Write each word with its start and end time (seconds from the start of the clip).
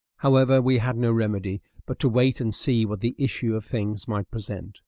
However, 0.17 0.63
we 0.63 0.79
had 0.79 0.97
no 0.97 1.11
remedy 1.11 1.61
but 1.85 1.99
to 1.99 2.09
wait 2.09 2.41
and 2.41 2.55
see 2.55 2.87
what 2.87 3.01
the 3.01 3.13
issue 3.19 3.55
of 3.55 3.63
things 3.63 4.07
might 4.07 4.31
present. 4.31 4.79